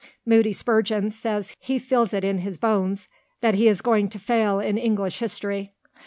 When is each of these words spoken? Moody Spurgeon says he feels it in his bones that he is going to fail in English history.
Moody 0.25 0.51
Spurgeon 0.51 1.11
says 1.11 1.55
he 1.59 1.77
feels 1.77 2.11
it 2.11 2.23
in 2.23 2.39
his 2.39 2.57
bones 2.57 3.07
that 3.41 3.53
he 3.53 3.67
is 3.67 3.81
going 3.83 4.09
to 4.09 4.17
fail 4.17 4.59
in 4.59 4.75
English 4.79 5.19
history. 5.19 5.75